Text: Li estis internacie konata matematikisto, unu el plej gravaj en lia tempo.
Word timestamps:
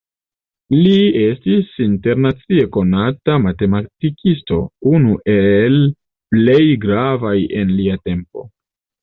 Li 0.75 0.93
estis 1.25 1.67
internacie 1.83 2.63
konata 2.77 3.35
matematikisto, 3.43 4.59
unu 4.93 5.13
el 5.35 5.79
plej 6.33 6.59
gravaj 6.89 7.37
en 7.63 7.77
lia 7.79 8.01
tempo. 8.13 8.49